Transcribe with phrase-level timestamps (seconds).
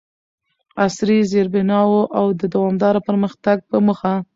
[0.85, 4.13] عصري زیربناوو او دوامداره پرمختګ په موخه،